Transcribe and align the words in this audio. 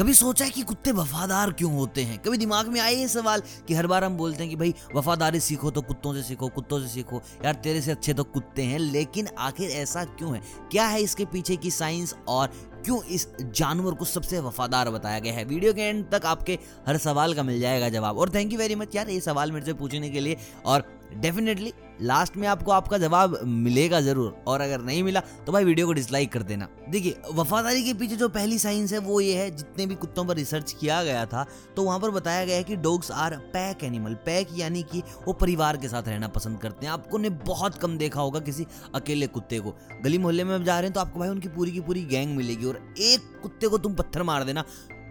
कभी 0.00 0.14
सोचा 0.14 0.44
है 0.44 0.50
कि 0.50 0.62
कुत्ते 0.62 0.92
वफादार 0.92 1.50
क्यों 1.52 1.72
होते 1.72 2.02
हैं? 2.02 2.18
कभी 2.18 2.36
दिमाग 2.36 2.68
में 2.68 2.80
आए 2.80 2.94
ये 2.94 3.08
सवाल 3.08 3.42
कि 3.68 3.74
हर 3.74 3.86
बार 3.86 4.04
हम 4.04 4.16
बोलते 4.16 4.40
हैं 4.40 4.50
कि 4.50 4.56
भाई, 4.56 4.74
वफादारी 4.94 5.40
सीखो 5.40 5.70
तो 5.70 5.82
कुत्तों 5.82 6.14
से 6.14 6.22
सीखो, 6.22 6.48
कुत्तों 6.48 6.80
से 6.80 6.88
सीखो। 6.88 7.22
यार, 7.44 7.54
तेरे 7.54 7.80
से 7.80 7.90
अच्छे 7.90 8.14
तो 8.14 8.24
कुत्ते 8.24 8.62
हैं, 8.62 8.78
लेकिन 8.78 9.28
आखिर 9.38 9.70
ऐसा 9.70 10.04
क्यों 10.04 10.34
है? 10.34 10.42
क्या 10.72 10.86
है 10.86 11.02
इसके 11.02 11.24
पीछे 11.24 11.56
की 11.56 11.70
साइंस 11.70 12.14
और 12.28 12.46
क्यों 12.84 13.02
इस 13.04 13.28
जानवर 13.40 13.94
को 13.94 14.04
सबसे 14.04 14.40
वफादार 14.40 14.90
बताया 14.90 15.18
गया 15.18 15.32
है? 15.32 15.44
वीडियो 15.44 15.72
के 15.72 15.80
एंड 15.80 16.10
तक 16.10 16.26
आपके 16.26 16.58
हर 16.86 16.96
सवाल 16.96 17.34
का 17.34 17.42
मिल 17.42 17.60
जाएगा 17.60 17.88
जवाब। 17.88 18.18
और 18.18 18.30
थैंक 18.30 18.52
यू 18.52 18.58
वेरी 18.58 18.74
मच 18.74 18.96
यार, 18.96 19.10
ये 19.10 19.20
सवाल 19.20 19.52
मेरे 19.52 19.66
से 19.66 19.72
पूछने 19.72 20.10
के 20.10 20.20
लिए 20.20 20.36
और 20.64 21.00
डेफिनेटली 21.14 21.72
लास्ट 22.00 22.36
में 22.36 22.46
आपको 22.48 22.72
आपका 22.72 22.98
जवाब 22.98 23.38
मिलेगा 23.44 24.00
ज़रूर। 24.00 24.42
और 24.48 24.60
अगर 24.60 24.80
नहीं 24.82 25.02
मिला 25.02 25.20
तो 25.46 25.52
भाई 25.52 25.64
वीडियो 25.64 25.86
को 25.86 25.92
डिसलाइक 25.92 26.32
कर 26.32 26.42
देना। 26.42 26.68
देखिए, 26.88 27.16
वफादारी 27.32 27.82
के 27.84 27.94
पीछे 27.94 28.16
जो 28.16 28.28
पहली 28.28 28.58
साइंस 28.58 28.92
है, 28.92 28.98
वो 28.98 29.20
ये 29.20 29.34
है, 29.34 29.50
जितने 29.50 29.86
भी 29.86 29.94
कुत्तों 29.94 30.24
पर 30.24 30.36
रिसर्च 30.36 30.72
किया 30.72 31.02
गया 31.04 31.24
था 31.26 31.46
तो 31.76 31.82
वहाँ 31.82 31.98
पर 32.00 32.10
बताया 32.10 32.44
गया 32.44 32.56
है 32.56 32.64
कि 32.64 32.76
dogs 32.78 33.10
are 33.12 33.36
pack 33.52 33.84
animal 33.84 34.14
pack 34.26 34.48
यानी 34.56 34.82
कि 34.82 35.02
वो 35.26 35.32
परिवार 35.34 35.76
के 35.76 35.88
साथ 35.88 36.08
रहना 36.08 36.28
पसंद 36.30 36.58
करते 36.58 36.86
हैं। 36.86 36.92
आपको 36.92 37.18
ने 37.18 37.30
बहुत 37.46 37.78
कम 37.78 37.98
देखा 37.98 38.20
होगा 38.20 38.40
किसी 38.40 38.66
अकेले 38.94 39.26
कुत्ते 39.28 39.58
को। 39.60 39.74
गली 40.04 40.18
मोहल्ले 40.18 40.44
में 40.44 40.64
जा 40.64 40.78
रहे 40.78 40.86
हैं 40.86 40.94
तो 40.94 41.00
आपको 41.00 41.20
भाई 41.20 41.28
उनकी 41.28 41.48
पूरी 41.48 41.72
की 41.72 41.80
पूरी 41.80 42.04
गैंग 42.04 42.36
मिलेगी। 42.36 42.66
और 42.66 42.80
एक 42.98 43.40
कुत्ते 43.42 43.68
को 43.68 43.78
तुम 43.78 43.94
पत्थर 43.94 44.22
मार 44.22 44.44
देना, 44.44 44.64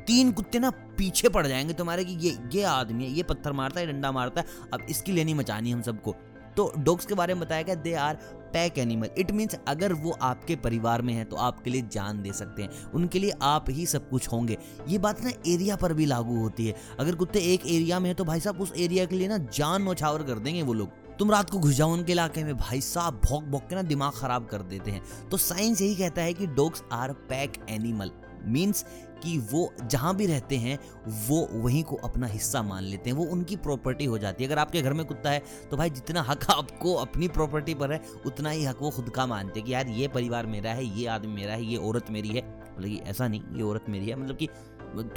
तीन 0.07 0.31
कुत्ते 0.31 0.59
ना 0.59 0.69
पीछे 0.97 1.29
पड़ 1.29 1.45
जाएँगे 1.47 1.73
तुम्हारे 1.73 2.03
कि 2.05 2.13
ये 2.19 2.37
ये 2.53 2.63
आदमी 2.63 3.03
है, 3.03 3.11
ये 3.11 3.23
पत्थर 3.23 3.51
मारता 3.51 3.79
है 3.79 3.87
डंडा 3.87 4.11
मारता 4.11 4.41
है। 4.41 4.47
अब 4.73 4.85
इसकी 4.89 5.11
लेनी 5.11 5.33
मचानी 5.33 5.71
हम 5.71 5.81
सबको। 5.81 6.15
तो 6.57 6.71
डॉग्स 6.77 7.05
के 7.05 7.15
बारे 7.15 7.33
में 7.33 7.43
बताया 7.43 7.61
गया 7.61 7.75
they 7.75 7.93
are 7.93 8.15
pack 8.53 8.77
animal 8.79 9.09
it 9.17 9.31
means 9.31 9.55
अगर 9.67 9.93
वो 9.93 10.11
आपके 10.21 10.55
परिवार 10.55 11.01
में 11.01 11.13
है 11.13 11.23
तो 11.23 11.35
आपके 11.37 11.69
लिए 11.69 11.81
जान 11.91 12.21
दे 12.21 12.31
सकते 12.33 12.61
हैं। 12.61 12.91
उनके 12.91 13.19
लिए 13.19 13.33
आप 13.41 13.65
ही 13.69 13.85
सब 13.85 14.09
कुछ 14.09 14.27
होंगे। 14.27 14.57
ये 14.87 14.97
बात 14.97 15.21
ना 15.23 15.31
एरिया 15.47 15.75
पर 15.75 15.93
भी 15.93 16.05
लागू 16.05 16.37
होती 16.37 16.67
है। 16.67 16.75
अगर 16.99 17.15
कुत्ते 17.15 17.39
एक 17.53 17.65
एरिया 17.65 17.99
में 17.99 18.09
है 18.09 18.13
तो 18.13 18.25
भाई 18.25 18.39
साहब 18.39 18.61
उस 18.61 18.73
एरिया 18.77 19.05
के 19.05 19.15
लिए 19.15 19.27
ना 19.27 19.37
जान 19.37 19.83
नौछावर 19.83 20.23
कर 20.23 20.39
देंगे 20.39 20.61
वो 20.61 20.73
लोग। 20.73 21.17
तुम 21.19 21.31
रात 21.31 21.49
को 21.49 21.59
घुस 21.59 21.73
जाओ 21.75 21.93
उनके 21.93 22.11
इलाके 22.11 22.43
में, 22.43 22.57
भाई 22.57 22.81
साहब 22.81 23.19
भौक 23.25 23.43
भौक 23.43 23.67
के 23.69 23.75
ना 23.75 23.81
दिमाग 23.81 24.11
खराब 24.11 24.45
कर 24.45 24.61
देते 24.63 24.91
हैं। 24.91 25.29
तो 25.29 25.37
साइंस 25.37 25.81
यही 25.81 25.95
कहता 25.95 26.21
है 26.21 26.33
कि 26.33 26.47
dogs 26.47 26.83
are 26.91 27.13
pack 27.29 27.65
animal 27.69 28.11
means 28.45 28.85
कि 29.23 29.37
वो 29.51 29.73
जहाँ 29.83 30.15
भी 30.15 30.25
रहते 30.25 30.57
हैं, 30.57 30.77
वो 31.07 31.47
वहीं 31.51 31.83
को 31.83 31.95
अपना 31.95 32.27
हिस्सा 32.27 32.61
मान 32.61 32.83
लेते 32.83 33.09
हैं। 33.09 33.17
वो 33.17 33.25
उनकी 33.25 33.55
प्रॉपर्टी 33.55 34.05
हो 34.05 34.17
जाती 34.17 34.43
है। 34.43 34.49
अगर 34.49 34.59
आपके 34.59 34.81
घर 34.81 34.93
में 34.93 35.05
कुत्ता 35.05 35.29
है 35.29 35.43
तो 35.71 35.77
भाई 35.77 35.89
जितना 35.89 36.21
हक 36.21 36.43
आपको 36.51 36.93
अपनी 36.93 37.27
प्रॉपर्टी 37.27 37.73
पर 37.73 37.91
है, 37.93 38.01
उतना 38.25 38.49
ही 38.49 38.63
हक 38.65 38.81
वो 38.81 38.89
खुद 38.89 39.09
का 39.09 39.25
मानते 39.25 39.59
हैं 39.59 39.67
कि 39.67 39.73
यार 39.73 39.87
ये 39.87 40.07
परिवार 40.07 40.45
मेरा 40.45 40.71
है, 40.71 40.85
ये 40.99 41.07
आदमी 41.07 41.33
मेरा 41.33 41.53
है, 41.53 41.65
ये 41.65 41.77
औरत 41.77 42.11
मेरी 42.11 42.29
है। 42.29 42.47
मतलब 42.77 43.07
ऐसा 43.07 43.27
नहीं, 43.27 43.41
ये 43.55 43.63
औरत 43.63 43.85
मेरी 43.89 44.09
है। 44.09 44.15
मतलब 44.15 44.37
कि 44.37 44.47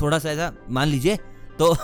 थोड़ा 0.01 0.19
सा 0.19 0.31
ऐसा 0.31 0.53
मान 0.71 0.89
लीजिए 0.89 1.17
तो 1.59 1.75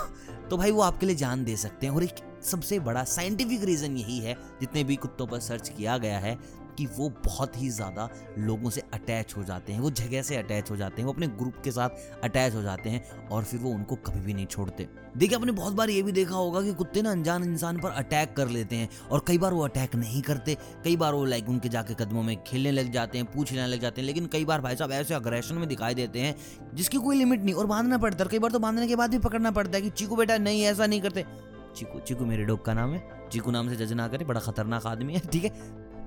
तो 0.50 0.56
भाई 0.56 0.70
वो 0.70 0.83
आपके 0.83 1.06
लिए 1.06 1.16
जान 1.16 1.44
दे 1.44 1.56
सकते 1.56 1.86
हैं। 1.86 1.94
और 1.94 2.03
एक 2.03 2.14
सबसे 2.42 2.78
बड़ा 2.81 3.05
साइंटिफिक 3.05 3.64
रीज़न 3.64 3.97
यही 3.97 4.19
है, 4.19 4.36
जितने 4.61 4.84
भी 4.84 4.97
कुत्तों 4.97 5.27
पर 5.27 5.41
सर्च 5.41 5.69
किया 5.69 5.98
गया 5.98 6.19
है 6.19 6.39
कि 6.79 6.87
वो 6.87 7.09
बहुत 7.25 7.57
ही 7.57 7.69
ज़्यादा 7.71 8.09
लोगों 8.39 8.71
से 8.71 8.83
अटैच 8.95 9.34
हो 9.37 9.45
जाते 9.45 9.73
हैं, 9.73 9.81
वो 9.81 9.91
जगह 9.91 10.23
से 10.23 10.37
अटैच 10.37 10.71
हो 10.71 10.77
जाते 10.77 11.03
हैं, 11.03 11.07
वो 11.07 11.12
अपने 11.12 11.27
ग्रुप 11.27 11.55
के 11.65 11.71
साथ 11.71 12.25
अटैच 12.25 12.55
हो 12.55 12.62
जाते 12.62 12.91
हैं 12.91 13.29
और 13.29 13.45
फिर 13.45 13.61
वो 13.61 13.71
उनको 13.71 13.97
कभी 13.97 14.21
भी 14.21 14.34
नहीं 14.34 14.47
छोड़ते। 14.47 14.89
देखिए, 15.17 15.37
आपने 15.39 15.53
बहुत 15.53 15.73
बार 15.73 15.91
ये 15.91 16.03
भी 16.03 16.12
देखा 16.12 16.34
होगा 16.34 16.62
कि 16.62 16.73
कुत्ते 16.75 17.03
ना 17.03 17.11
अनजान 17.11 17.45
इंसान 17.45 17.79
पर 17.81 17.91
अटैक 17.91 18.34
कर 18.37 18.49
लेते 18.49 18.77
हैं 18.77 18.89
और 19.11 19.25
कई 19.27 19.39
बार 19.39 19.55
वो 19.55 19.65
अटैक 19.65 19.95
नहीं 19.95 20.23
करते। 20.23 20.56
कई 20.84 20.97
बार 20.97 21.15
वो 21.15 21.25
लाइक 21.25 21.49
उनके 21.49 21.69
जाके 21.69 21.95
कदमों 21.95 22.23
में 22.23 22.37
खेलने 22.45 22.71
लग 22.71 22.93
जाते 22.93 23.19
हैं, 23.19 23.27
पूछ 23.27 23.53
लेने 23.53 23.67
लग 23.67 23.81
जाते 23.81 24.01
हैं, 24.01 24.06
लेकिन 24.06 24.27
कई 24.27 24.45
बार 24.45 24.61
भाई 24.61 24.77
साहब 24.77 24.93
ऐसे 24.93 25.15
अग्रेशन 25.15 25.55
में 25.55 25.69
दिखाई 25.69 25.95
देते 25.95 26.21
हैं 26.21 26.34
जिसकी 26.75 26.99
कोई 26.99 27.17
लिमिट 27.17 27.45
नहीं 27.45 27.55
और 27.55 27.67
बांधना 27.67 27.99
पड़ता 27.99 28.25
है 28.25 28.31
कई 28.31 28.39
बार 28.39 28.51
तो 28.51 28.59
बांधने 28.59 28.87
के 28.87 28.97
बाद 28.97 29.11
भी 29.11 29.19
पकड़ना 29.19 29.51
पड़ता 29.51 29.77
है 29.77 29.83
कि, 29.83 29.91
चीकू 29.91 30.17
बेटा, 30.17 30.39
नहीं, 30.39 30.62
ऐसा 30.62 30.87
नहीं 30.87 31.01
करते। 31.01 31.25
चीकू 31.77 32.01
चीकू 32.01 32.25
मेरे 32.25 32.45
डॉग 32.45 32.65
का 32.65 32.75
नाम 32.75 32.93
है। 32.95 33.29
चीकू 33.33 33.51
नाम 33.51 33.69
से 33.69 33.77
जज 33.77 33.93
ना 33.93 34.09
करे, 34.09 34.25
बड़ा 34.25 34.41
खतरनाक 34.41 34.87
आदमी 34.87 35.15
है, 35.15 35.21
ठीक 35.21 35.45
है? 35.45 35.51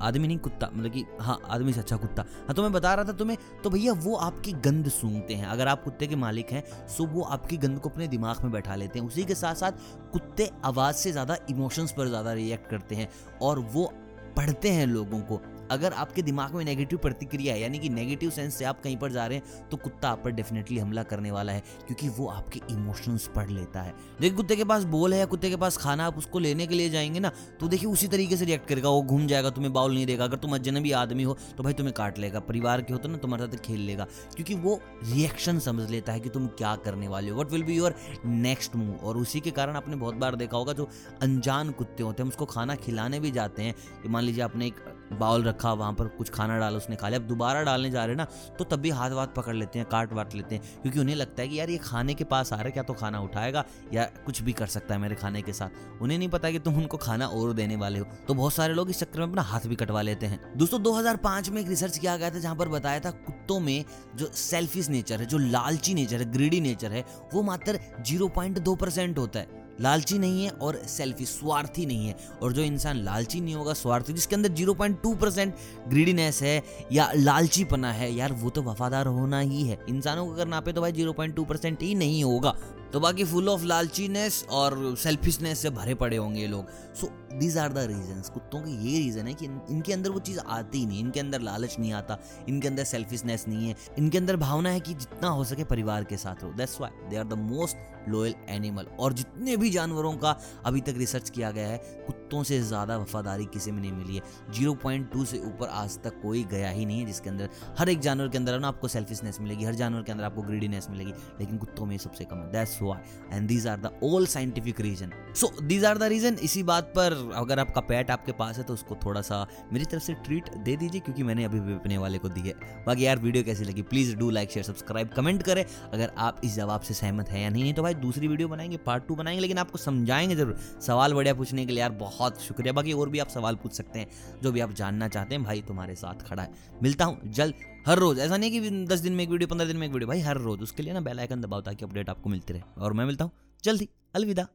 आदमी 0.02 0.28
नहीं 0.28 0.38
कुत्ता 0.40 0.70
मतलब 0.74 0.92
कि 0.92 1.06
हाँ 1.22 1.40
आदमी 1.48 1.74
से 1.74 1.80
अच्छा 1.80 1.98
कुत्ता। 1.98 2.26
हाँ 2.40 2.56
तो 2.56 2.62
मैं 2.62 2.72
बता 2.72 2.94
रहा 2.94 3.06
था 3.06 3.12
तुम्हें 3.14 3.38
तो 3.64 3.70
भैया 3.70 3.94
वो 3.96 4.16
आपकी 4.18 4.52
गंद 4.62 4.90
सूंघते 4.92 5.34
हैं। 5.34 5.46
अगर 5.48 5.68
आप 5.68 5.84
कुत्ते 5.84 6.08
के 6.08 6.16
मालिक 6.18 6.52
हैं 6.52 6.64
सो 6.88 7.06
वो 7.08 7.22
आपकी 7.24 7.58
गंद 7.58 7.80
को 7.80 7.90
अपने 7.90 8.08
दिमाग 8.08 8.44
में 8.44 8.52
बैठा 8.52 8.76
लेते 8.76 9.00
हैं। 9.00 9.06
उसी 9.08 9.26
के 9.26 9.36
साथ 9.36 9.56
साथ 9.56 9.72
कुत्ते 10.14 10.50
आवाज़ 10.66 10.96
से 10.96 11.12
ज़्यादा 11.12 11.38
इमोशंस 11.50 11.92
पर 11.92 12.08
ज़्यादा 12.08 12.34
रिएक्ट 12.34 12.70
करते 12.70 12.96
हैं 12.96 13.10
और 13.42 13.60
वो 13.74 13.92
पढ़ते 14.38 14.70
हैं 14.70 14.86
लोगों 14.88 15.20
को। 15.22 15.42
अगर 15.72 15.94
आपके 15.94 16.22
दिमाग 16.22 16.56
में 16.56 16.64
नेगेटिव 16.66 17.00
प्रतिक्रिया 17.00 17.54
है, 17.54 17.62
यानी 17.62 17.80
कि 17.80 17.90
नेगेटिव 17.92 18.30
सेंस 18.30 18.56
से 18.56 18.66
आप 18.66 18.82
कहीं 18.84 18.98
पर 18.98 19.12
जा 19.12 19.26
रहे 19.28 19.38
हैं 19.38 19.70
तो 19.70 19.78
कुत्ता 19.78 20.10
आप 20.10 20.22
पर 20.24 20.32
डेफिनेटली 20.32 20.80
हमला 20.80 21.04
करने 21.04 21.32
वाला 21.32 21.54
है, 21.54 21.64
क्योंकि 21.88 22.10
वो 22.10 22.28
आपके 22.30 22.62
इमोशंस 22.72 23.30
पढ़ 23.36 23.50
लेता 23.50 23.82
है। 23.82 23.94
देखिए, 24.22 24.36
कुत्ते 24.38 24.56
के 24.56 24.64
पास 24.64 24.84
बोल 24.86 25.14
है 25.14 25.20
या 25.20 25.26
कुत्ते 25.26 25.50
के 25.50 25.56
पास 25.56 25.78
खाना 25.78 26.06
आप 26.06 26.18
उसको 26.18 26.40
लेने 26.40 26.68
के 26.68 26.76
लिए 26.76 26.90
जाएँगे 26.90 27.20
ना 27.20 27.32
तो 27.60 27.68
देखिए 27.68 27.90
उसी 27.90 28.08
तरीके 28.08 28.38
से 28.38 28.46
रिएक्ट 28.46 28.68
करेगा, 28.68 28.90
वो 28.90 29.02
घूम 29.04 29.28
जाएगा, 29.28 29.50
तुम्हें 29.52 29.74
बाउल 29.74 29.94
नहीं 29.94 30.06
देगा, 30.06 30.24
अगर 30.24 30.38
तुम 30.38 30.56
अजनबी 30.56 30.92
आदमी 30.94 31.24
हो 31.24 31.38
तो 31.58 31.64
भाई 31.64 31.74
तुम्हें 31.74 31.94
काट 31.94 32.20
लेगा, 32.20 32.40
परिवार 32.42 32.82
के 32.82 32.94
हो 32.94 33.00
तो 33.00 33.10
ना, 33.10 33.18
तुम्हारे 33.18 33.46
साथ 33.46 33.58
खेल 33.60 33.80
लेगा, 33.82 34.08
क्योंकि 34.36 34.56
वो 34.56 34.80
रिएक्शन 35.04 35.60
समझ 35.62 35.90
लेता 35.92 36.14
है 36.14 36.20
कि 36.20 36.30
तुम 36.30 36.48
क्या 36.58 36.76
करने 36.78 37.08
वाले 37.08 37.32
हो। 37.32 37.40
What 37.40 37.52
will 37.52 37.64
be 37.64 37.76
your 37.76 37.96
next 38.26 38.76
move 38.76 38.96
और 38.98 39.18
उसी 39.18 39.40
के 39.40 39.52
कारण 39.52 39.76
आपने 39.76 39.96
बहुत 39.96 40.16
बार 40.16 40.36
देखा 40.36 40.58
होगा, 40.58 40.74
जो 40.74 40.90
अनजान 41.22 41.72
कुत्ते 41.72 42.04
होते 42.04 42.24
हैं 42.24 42.30
उसको 42.30 42.46
खाना 42.48 42.76
खिलाने 42.78 43.20
भी 43.20 43.32
जाते 43.32 43.64
हैं 43.64 43.76
मान 44.08 44.24
लीजिए 44.24 44.44
आपने 44.44 44.68
एक 44.68 44.76
बाउल 45.12 45.44
रखा, 45.44 45.72
वहाँ 45.74 45.94
पर 45.94 46.08
कुछ 46.08 46.30
खाना 46.30 46.58
डाला, 46.60 46.78
उसने 46.78 46.96
खा 46.96 47.10
लिया। 47.10 47.20
अब 47.20 47.28
दोबारा 47.28 47.62
डालने 47.64 47.90
जा 47.92 48.06
रहे 48.06 48.10
हैं 48.10 48.18
ना 48.18 48.28
तो 48.58 48.64
तब 48.66 48.80
भी 48.80 48.90
हाथ 48.92 49.12
वाथ 49.12 49.28
पकड़ 49.28 49.56
लेते 49.56 49.80
हैं, 49.80 49.88
काट 49.90 50.14
वाट 50.14 50.36
लेते 50.36 50.56
हैं, 50.56 50.82
क्योंकि 50.82 51.00
उन्हें 51.00 51.16
लगता 51.16 51.42
है 51.42 51.48
कि 51.48 51.60
यार 51.60 51.70
ये 51.70 51.78
खाने 51.80 52.14
के 52.14 52.24
पास 52.24 52.54
आ 52.54 52.56
रहा 52.56 52.66
है, 52.66 52.72
क्या 52.72 52.84
तो 52.84 52.94
खाना 52.94 53.20
उठाएगा 53.22 53.64
या 53.94 54.04
कुछ 54.26 54.42
भी 54.42 54.54
कर 54.54 54.68
सकता 54.68 54.94
है 54.94 55.00
मेरे 55.02 55.16
खाने 55.16 55.42
के 55.42 55.54
साथ। 55.54 56.02
उन्हें 56.02 56.18
नहीं 56.18 56.30
पता 56.30 56.52
कि 56.52 56.60
तुम 56.60 56.76
उनको 56.78 56.98
खाना 56.98 57.28
और 57.28 57.54
देने 57.54 57.76
वाले 57.76 58.00
हो। 58.00 58.06
तो 58.28 58.34
बहुत 58.34 58.54
सारे 58.54 58.74
लोग 58.74 58.90
इस 58.90 59.00
चक्कर 59.00 59.20
में 59.20 59.28
अपना 59.28 59.42
हाथ 59.42 59.68
भी 59.68 59.76
कटवा 59.76 60.02
लेते 60.02 60.26
हैं। 60.26 60.40
दोस्तों 60.58 60.82
2005 60.84 61.50
में 61.50 61.62
एक 61.62 61.68
रिसर्च 61.68 61.98
किया 61.98 62.18
गया 62.18 62.30
था, 62.30 62.40
जहाँ 62.40 62.56
पर 62.56 62.70
बताया 62.70 63.00
था 63.00 63.12
कुत्तों 63.12 63.60
में 63.60 63.86
जो 64.16 64.32
सेल्फिश 64.36 64.90
नेचर 64.90 65.20
है, 65.20 65.26
जो 65.26 65.38
लालची 65.38 65.94
नेचर 65.94 66.20
है 66.20 66.32
ग्रीडी 66.32 66.62
नेचर 66.62 66.92
है, 66.92 67.06
वो 67.34 67.42
मात्र 67.44 67.80
ज़ीरो 68.02 68.28
होता 68.28 69.40
है। 69.40 69.61
लालची 69.82 70.20
नहीं 70.20 70.44
है 70.44 70.50
और 70.52 70.82
सेल्फी 70.88 71.26
स्वार्थी 71.26 71.86
नहीं 71.86 72.08
है। 72.08 72.16
और 72.42 72.54
जो 72.54 72.62
इंसान 72.62 73.04
लालची 73.04 73.42
नहीं 73.42 73.56
होगा, 73.56 73.74
स्वार्थी, 73.74 74.14
जिसके 74.14 74.36
अंदर 74.36 74.50
0.2 74.50 75.16
परसेंट 75.16 75.56
ग्रीडीनेस 75.88 76.42
है 76.42 76.62
या 76.92 77.12
लालचीपना 77.16 77.92
है, 77.92 78.14
यार 78.14 78.34
वो 78.34 78.50
तो 78.50 78.64
वफादार 78.64 79.08
होना 79.08 79.40
ही 79.40 79.64
है। 79.64 79.80
इंसानों 79.90 80.26
को 80.26 80.32
अगर 80.32 80.48
नापे 80.48 80.74
तो 80.74 80.82
भाई 80.82 80.92
0.2 80.92 81.46
परसेंट 81.46 81.82
ही 81.82 81.96
नहीं 81.96 82.24
होगा। 82.24 82.56
तो 82.94 83.00
बाकी 83.00 83.24
फुल 83.24 83.50
ऑफ़ 83.50 83.64
लालचीनेस 83.66 84.44
और 84.52 84.96
सेल्फिशनेस 85.00 85.60
से 85.60 85.70
भरे 85.72 85.94
पड़े 85.96 86.18
होंगे 86.18 86.42
ये 86.42 86.48
लोग। 86.48 86.70
So 86.96 87.08
these 87.34 87.58
are 87.58 87.74
the 87.74 87.78
reason 87.80 88.22
कुत्तों 88.34 88.60
की 88.62 88.72
ये 88.84 88.98
रीज़न 89.00 89.28
है 89.28 89.34
कि 89.34 89.46
इन, 89.46 89.60
इनके 89.70 89.94
अंदर 89.94 90.10
वो 90.10 90.20
चीज़ 90.20 90.40
आती 90.40 90.80
ही 90.80 90.86
नहीं। 90.86 91.00
इनके 91.00 91.20
अंदर 91.20 91.42
लालच 91.42 91.76
नहीं 91.80 91.94
आता 91.94 92.18
इनके 92.50 92.68
अंदर 92.68 92.84
सेल्फिशनेस 92.84 93.46
नहीं 93.48 93.70
है। 93.70 93.76
इनके 93.98 94.18
अंदर 94.18 94.36
भावना 94.38 94.70
है 94.70 94.80
कि 94.80 94.94
जितना 94.96 95.28
हो 95.30 95.44
सके 95.44 95.64
परिवार 95.66 96.04
के 96.04 96.18
साथ 96.18 96.44
रहो। 96.44 96.54
That's 96.54 96.80
why 96.82 97.10
they 97.10 97.18
are 97.18 97.26
the 97.26 97.38
most 97.42 98.10
loyal 98.10 98.36
animal 98.50 98.86
और 99.00 99.14
जितने 99.14 99.56
भी 99.58 99.70
जानवरों 99.70 100.14
का 100.18 100.36
अभी 100.66 100.82
तक 100.82 100.96
रिसर्च 100.98 101.30
किया 101.30 101.52
गया 101.52 101.68
है 101.68 101.78
कुत्तों 102.08 102.44
से 102.44 102.60
ज़्यादा 102.62 102.98
वफादारी 102.98 103.46
किसी 103.46 103.72
में 103.72 103.82
नहीं 103.82 103.92
मिली 103.92 104.16
है। 104.16 104.54
ज़ीरो 104.54 104.74
पॉइंट 104.84 105.12
टू 105.12 105.26
से 105.26 105.40
ऊपर 105.48 105.68
आज 105.70 105.98
तक 106.04 106.22
कोई 106.22 106.44
गया 106.52 106.70
ही 106.70 106.86
नहीं 106.86 107.00
है 107.00 107.06
जिसके 107.06 107.30
अंदर 107.30 107.50
हर 107.80 107.90
एक 107.90 108.00
जानवर 108.00 108.30
के 108.30 108.38
अंदर 108.38 108.60
ना 108.60 108.68
आपको 108.68 108.88
सेल्फिशनेस 108.88 109.40
मिलेगी 109.42 109.66
हर 109.66 109.76
जानवर 109.76 110.04
के 110.04 110.12
अंदर 110.12 110.24
आपको 110.24 110.42
ग्रीडीनेस 110.42 110.88
मिलेगी 110.90 111.14
लेकिन 111.40 111.58
कुत्तों 111.58 111.86
में 111.86 111.98
सबसे 112.00 112.26
कम 112.26 112.38
है। 112.38 112.52
That's 112.52 112.81
why 112.84 113.38
and 113.38 113.48
these 113.48 113.68
are 113.68 113.80
the 113.80 113.92
all 114.04 114.26
scientific 114.28 114.82
reason 114.82 115.12
so 115.36 115.52
these 115.62 115.86
are 115.86 115.98
the 115.98 116.04
reason 116.12 116.38
इसी 116.44 116.64
बात 116.64 116.92
पर 116.96 117.14
अगर 117.36 117.60
आपका 117.60 117.82
पैट 117.82 118.12
आपके 118.12 118.32
पास 118.32 118.58
है 118.58 118.64
तो 118.64 118.74
उसको 118.74 118.96
थोड़ा 119.06 119.22
सा 119.22 119.46
मेरी 119.74 119.86
तरफ़ 119.86 120.04
से 120.04 120.14
ट्रीट 120.26 120.50
दे 120.56 120.76
दीजिए 120.76 121.02
क्योंकि 121.02 121.24
मैंने 121.24 121.44
अभी 121.46 121.60
भी 121.60 121.74
अपने 121.74 121.98
वाले 121.98 122.18
को 122.18 122.30
दी 122.30 122.42
है। 122.42 122.54
बाकी 122.86 123.06
यार 123.06 123.20
वीडियो 123.20 123.44
कैसी 123.44 123.64
लगी? 123.64 123.82
Please 123.84 124.16
do 124.16 124.30
like 124.30 124.52
share 124.52 124.66
subscribe 124.66 125.10
comment 125.10 125.44
करें। 125.44 125.64
अगर 125.94 126.12
आप 126.18 126.42
इस 126.44 126.56
जवाब 126.56 126.82
से 126.82 126.94
सहमत 126.94 127.30
है 127.30 127.42
या 127.42 127.50
नहीं, 127.50 127.64
नहीं 127.64 127.74
तो 127.74 127.84
भाई 127.84 127.94
दूसरी 127.96 128.28
वीडियो 128.28 128.48
बनाएँगे 128.48 128.78
पार्ट 128.78 129.08
टू 129.08 129.16
बनाएँगे 129.16 129.42
लेकिन 129.42 129.58
आपको 129.58 129.78
समझाएँगे 129.78 130.36
ज़रूर। 130.36 130.58
सवाल 130.82 131.14
बढ़िया 131.14 131.34
पूछने 131.34 131.66
के 131.66 131.72
लिए 131.72 131.82
यार 131.82 131.92
बहुत 131.98 132.42
शुक्रिया। 132.42 132.74
बाकी 132.74 132.94
और 132.94 133.10
भी 133.10 133.20
आप 133.20 133.30
सवाल 133.30 133.56
पूछ 133.56 133.74
सकते 133.74 134.00
हैं 134.00 134.40
जो 134.44 134.52
भी 134.52 134.60
आप 134.60 134.74
जानना 134.74 135.08
चाहते 135.08 135.36
हैं 135.36 135.44
भाई 135.44 135.62
तुम्हारे 135.62 135.96
साथ 135.96 136.28
खड़ा 136.30 136.44
है। 136.44 136.80
मिलता 136.84 137.06
हूँ 137.06 137.20
जल्द। 137.26 137.71
हर 137.88 138.00
रोज, 138.00 138.20
ऐसा 138.20 138.38
नहीं 138.38 138.52
कि 138.52 138.86
दस 138.86 139.00
दिन 139.00 139.14
में 139.14 139.24
एक 139.24 139.30
वीडियो, 139.30 139.48
पंद्रह 139.48 139.68
दिन 139.68 139.78
में 139.78 139.88
एक 139.88 139.94
वीडियो, 139.94 140.08
भाई 140.08 140.20
हर 140.20 140.38
रोज, 140.38 140.62
उसके 140.62 140.84
लिए 140.84 140.94
ना 140.94 141.00
बेल 141.00 141.20
आइकन 141.20 141.42
दबाओ 141.42 141.62
ताकि 141.62 141.86
अपडेट 141.86 142.10
आपको 142.10 142.30
मिलती 142.30 142.54
रहे। 142.54 142.62
और 142.78 142.94
मैं 142.94 143.06
मिलता 143.06 143.26
हूँ, 143.26 143.32
जल्दी, 143.64 143.90
अलविदा। 144.16 144.48